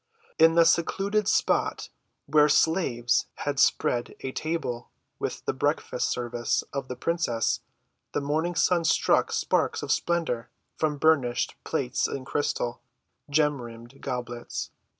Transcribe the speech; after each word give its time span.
In 0.39 0.55
the 0.55 0.65
secluded 0.65 1.27
spot 1.27 1.89
where 2.25 2.49
slaves 2.49 3.27
had 3.35 3.59
spread 3.59 4.15
a 4.21 4.31
table 4.31 4.89
with 5.19 5.45
the 5.45 5.53
breakfast‐ 5.53 6.01
service 6.09 6.63
of 6.73 6.87
the 6.87 6.95
princess, 6.95 7.59
the 8.13 8.19
morning 8.19 8.55
sun 8.55 8.83
struck 8.83 9.31
sparks 9.31 9.83
of 9.83 9.91
splendor 9.91 10.49
from 10.75 10.97
burnished 10.97 11.53
plates 11.63 12.07
and 12.07 12.25
crystal, 12.25 12.81
gem‐rimmed 13.31 13.99
goblets. 14.01 14.71